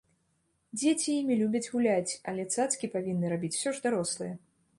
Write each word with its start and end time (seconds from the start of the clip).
Дзеці 0.79 1.05
імі 1.15 1.37
любяць 1.41 1.69
гуляць, 1.73 2.11
але 2.33 2.43
цацкі 2.55 2.91
павінны 2.95 3.25
рабіць 3.37 3.53
усё 3.61 3.69
ж 3.79 3.87
дарослыя. 3.87 4.33